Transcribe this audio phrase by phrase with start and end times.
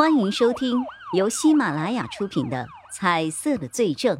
[0.00, 0.82] 欢迎收听
[1.14, 4.16] 由喜马拉雅出品的《彩色的罪证》，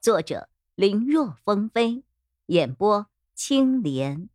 [0.00, 2.04] 作者林若风飞，
[2.46, 4.28] 演播青莲。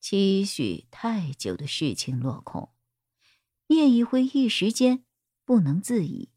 [0.00, 2.72] 期许太久的事情落空，
[3.68, 5.04] 叶一辉一时间
[5.44, 6.30] 不能自已。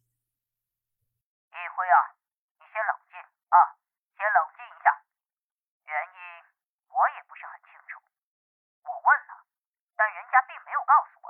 [10.87, 11.27] 告诉我，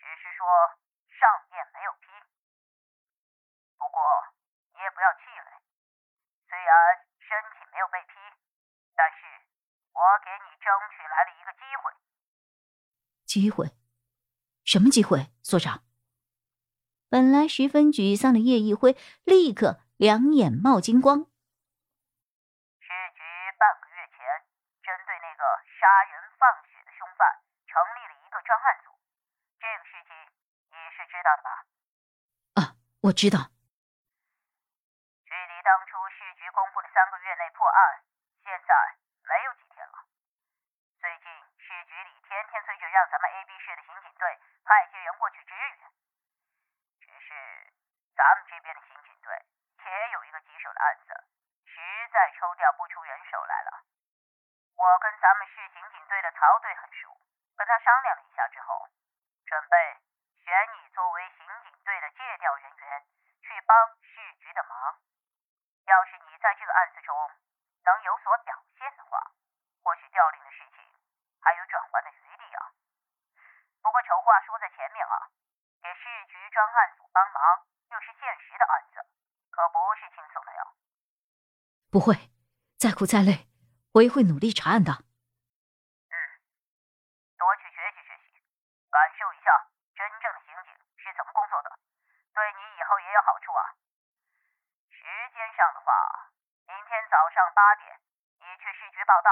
[0.00, 0.48] 只是说
[1.12, 2.08] 上面没有批。
[3.76, 4.00] 不过
[4.72, 5.44] 你也不要气馁，
[6.48, 6.72] 虽然
[7.20, 8.16] 申请没有被批，
[8.96, 9.28] 但是
[9.92, 11.92] 我给你争取来了一个机会。
[13.28, 13.76] 机会？
[14.64, 15.84] 什么机会，所长？
[17.10, 21.24] 本来十分沮丧的叶一辉立刻两眼冒金光。
[22.80, 23.20] 市局
[23.56, 24.16] 半个月前
[24.84, 25.44] 针对那个
[25.80, 28.92] 杀人放血的凶犯成立了一个专案组，
[29.60, 30.12] 这个事情
[30.68, 31.48] 你是知道的吧？
[32.60, 32.76] 啊，
[33.08, 33.40] 我知道。
[35.24, 38.04] 距离当初市局公布的三个月内破案，
[38.44, 38.72] 现在
[39.24, 40.04] 没有几天了。
[41.00, 41.24] 最近
[41.56, 44.28] 市局里天天催着让咱们 A、B 市的刑警队
[44.60, 45.88] 派些人过去支援，
[47.00, 47.32] 只是
[48.12, 49.32] 咱们这边的刑警队
[49.88, 51.08] 也有一个棘手的案子，
[51.64, 51.80] 实
[52.12, 53.88] 在抽调不出人手来了。
[54.76, 57.16] 我跟咱们市刑警队的曹队很熟，
[57.56, 58.84] 跟他商量了一下之后，
[59.46, 59.96] 准备
[60.44, 63.02] 选你作为刑警队的借调人员，
[63.42, 64.98] 去帮市局的忙。
[65.86, 67.14] 要是你在这个案子中
[67.84, 69.32] 能有所表现的话，
[69.82, 70.78] 或许调令的事情
[71.42, 72.72] 还有转圜的余地啊。
[73.82, 75.30] 不过丑话说在前面啊，
[75.82, 79.02] 给市局专案组帮忙又是现实的案子，
[79.50, 80.60] 可不是轻松的哟。
[81.90, 82.30] 不会，
[82.76, 83.48] 再苦再累，
[83.94, 84.92] 我也会努力查案的。
[84.92, 86.14] 嗯，
[87.38, 88.38] 多去学习学习，
[88.90, 89.50] 感受一下
[89.96, 90.70] 真正的刑警
[91.02, 91.78] 是怎么工作的，
[92.34, 93.74] 对你以后也有好处啊。
[95.38, 95.94] 时间上的话，
[96.66, 97.86] 明天早上八点
[98.42, 99.30] 你去市局报道。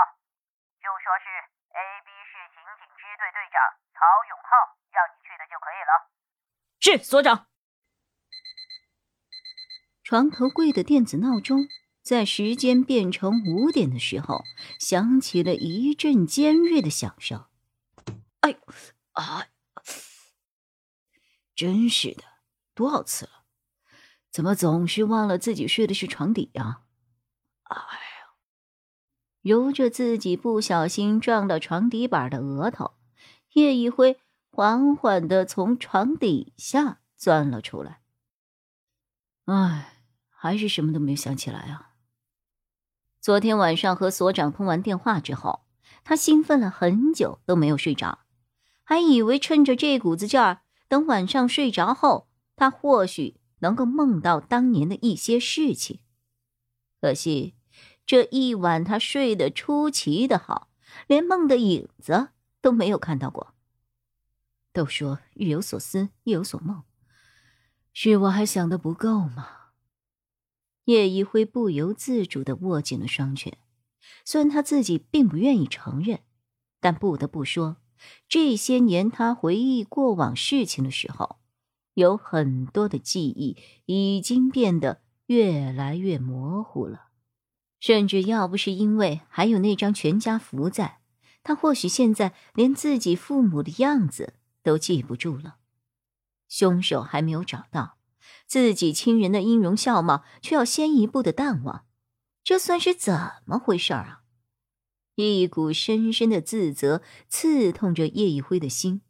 [0.79, 1.27] 就说是
[1.75, 3.59] A、B 市刑警支队队长
[3.91, 6.07] 曹永浩让你去的就可以了。
[6.79, 7.49] 是所长。
[10.05, 11.67] 床头柜的电子闹钟
[12.03, 14.45] 在时间变成五点的时候，
[14.79, 17.51] 响起了一阵尖锐的响声。
[18.43, 18.59] 哎呦，
[19.15, 19.49] 啊！
[21.57, 22.23] 真是的，
[22.77, 23.36] 多少次了，
[24.37, 26.83] 怎么总是忘了自己睡的是床底呀？
[27.63, 28.35] 哎呀。
[29.41, 32.93] 揉着自己不小心撞到床底板的额头，
[33.55, 34.21] 叶一辉
[34.51, 38.03] 缓缓的从床底下钻了出来。
[39.47, 41.93] 哎，还是什么都没有想起来啊。
[43.23, 45.65] 昨天晚上和所长通完电话之后，
[46.05, 48.19] 他兴奋了很久都没有睡着，
[48.85, 56.01] 还以为趁着这股子劲儿，等晚上睡着后，他或许能够梦到当年的一些事情。
[57.01, 57.55] 可惜。
[58.09, 60.69] 这一晚，他睡得出奇的好，
[61.09, 62.29] 连梦的影子
[62.61, 63.53] 都没有看到过。
[64.73, 66.85] 都说日有所思，夜有所梦，
[67.93, 69.49] 是我还想的不够吗？
[70.85, 73.59] 叶一辉不由自主的握紧了双拳，
[74.25, 76.21] 虽然他自己并不愿意承认，
[76.79, 77.79] 但不得不说，
[78.29, 81.41] 这些年他回忆过往事情的时候，
[81.97, 87.07] 有很多的记忆已经变得越来越模糊了。
[87.81, 91.01] 甚至要不是因为还有那张全家福在，
[91.43, 95.57] 他或许现在连自己父母的样子都记不住了。
[96.49, 97.99] 凶手还没有找到，
[98.47, 101.85] 自己亲人的音容笑貌却要先一步的淡忘，
[102.45, 103.15] 这算是怎
[103.45, 104.23] 么回事啊？
[105.15, 109.01] 一股深深的自责刺痛着叶一辉的心，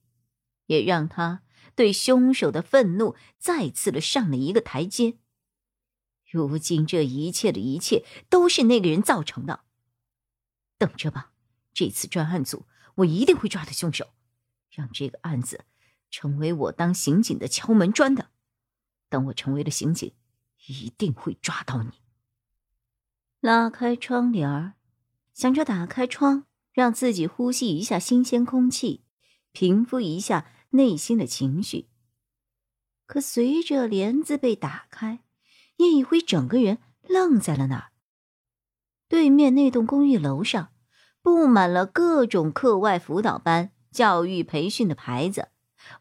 [0.67, 1.43] 也让他
[1.77, 5.19] 对凶手的愤怒再次的上了一个台阶。
[6.29, 9.61] 如今这一切的一切都是那个人造成的。
[10.79, 11.33] 等着吧，
[11.73, 12.67] 这次专案组
[12.97, 14.09] 我一定会抓到凶手，
[14.71, 15.65] 让这个案子
[16.11, 18.31] 成为我当刑警的敲门砖的。
[19.09, 20.13] 等我成为了刑警，
[20.67, 21.93] 一定会抓到你。
[23.41, 24.75] 拉开窗帘儿，
[25.33, 29.05] 想着打开窗，让自己呼吸一下新鲜空气，
[29.53, 31.89] 平复一下内心的情绪。
[33.07, 35.21] 可随着帘子被打开，
[35.77, 37.93] 叶一辉整个人愣在了那儿。
[39.09, 40.71] 对面那栋公寓楼上，
[41.23, 45.49] 布满了各种课外辅导班、教育培训的牌子。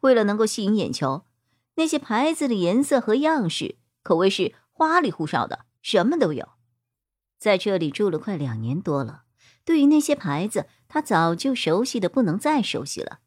[0.01, 1.25] 为了能够吸引眼球，
[1.75, 6.50] 那些牌子的颜色和样式可谓是花里胡哨的，什么都有。
[7.38, 9.25] 在这里住了快两年多了，
[9.63, 13.19] 对于那些牌子，他早就熟悉的不能再熟悉了，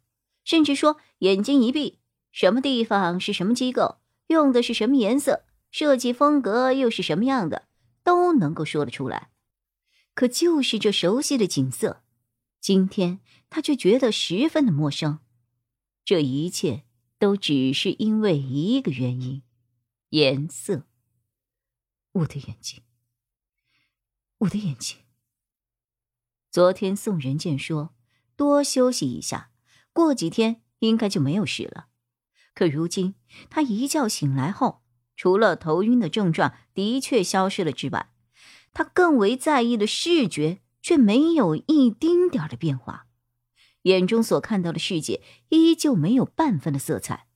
[0.48, 1.98] 甚至说眼睛一闭，
[2.32, 3.98] 什么地方是什么机构，
[4.28, 7.68] 用的是什么颜色，设计风格又是什么样的，
[8.02, 9.30] 都能够说得出来。
[10.14, 12.02] 可就是这熟悉的景色，
[12.62, 15.18] 今天他却觉得十分的陌生。
[16.02, 16.84] 这一切
[17.18, 19.42] 都只是因为一个原因：
[20.08, 20.86] 颜色。
[22.12, 22.80] 我的眼睛，
[24.38, 24.96] 我的眼睛。
[26.50, 27.94] 昨天宋仁健说
[28.34, 29.50] 多休息一下，
[29.98, 31.88] 过几天应该就没有事了。
[32.54, 33.16] 可如今
[33.50, 34.84] 他一觉醒来后，
[35.16, 38.12] 除了头晕的症状的确消失了之外，
[38.72, 43.08] 他更为在意的视觉却没有一丁点的变化，
[43.82, 47.26] 眼中所看到的世界依旧没有半分的色彩，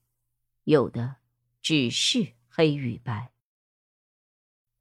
[0.63, 1.17] 有的
[1.61, 3.33] 只是黑与白。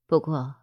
[0.07, 0.55] 不过，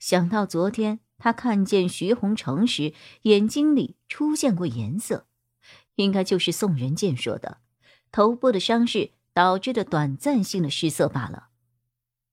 [0.00, 5.27] 想到昨天他看见徐洪成时眼睛里出现过颜色，
[5.98, 7.58] 应该就是宋仁健说的
[8.10, 11.50] 头部的伤势导致的短暂性的失色罢了。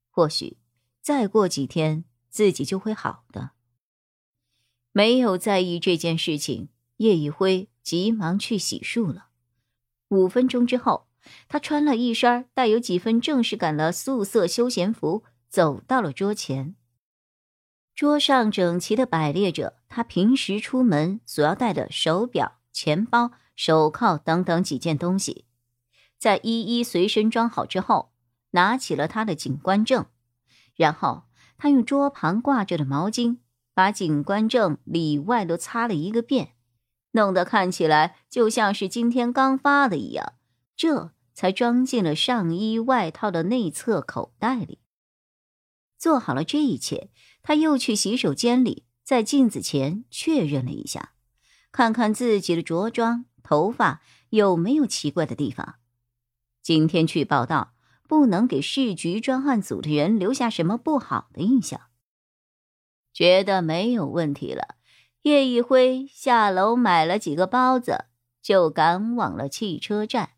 [0.09, 0.57] 或许
[1.01, 2.05] 再过几天。
[2.35, 3.51] 自己就会好的。
[4.91, 6.67] 没有在意这件事情，
[6.97, 9.27] 叶一辉急忙去洗漱了。
[10.09, 11.07] 五分钟之后，
[11.47, 16.75] 他穿了一身带有几分正式感的素色休闲服，走到了桌前。
[17.93, 25.45] 桌上整齐的摆列着他平时出门所要带的手表、钱包、手铐等等几件东西。
[26.17, 28.11] 在一一随身装好之后，
[28.51, 30.05] 拿起了他的警官证，
[30.75, 31.23] 然后。
[31.57, 33.37] 他用桌旁挂着的毛巾
[33.73, 36.51] 把警官证里外都擦了一个遍，
[37.11, 40.33] 弄得看起来就像是今天刚发的一样，
[40.75, 44.79] 这才装进了上衣外套的内侧口袋里。
[45.97, 47.09] 做好了这一切，
[47.41, 51.13] 他又去洗手间里，在镜子前确认了一下，
[51.71, 55.75] 看看自己的着装、头发有没有奇怪的地方。
[56.61, 57.73] 今天去报道。
[58.07, 61.81] 不能给市局专案组的人留下什么不好的印象。
[63.11, 64.75] 觉得没有问题了，
[65.23, 68.05] 叶一辉下楼买了几个包子，
[68.43, 70.33] 就赶往了汽车站。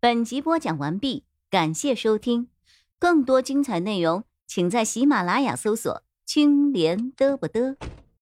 [0.00, 2.48] 本集播讲完毕，感谢收听，
[2.98, 7.76] 更多精彩内容，请在喜马拉雅搜索“青莲嘚不嘚”。